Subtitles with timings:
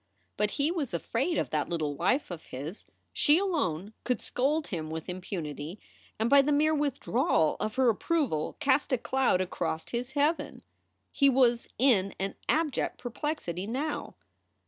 [0.35, 2.85] But he was afraid of that little wife of his.
[3.13, 5.79] She alone could scold him with impunity
[6.17, 10.63] and by the mere withdrawal of her approval cast a cloud across his heaven.
[11.11, 14.15] He was in an abject perplexity now.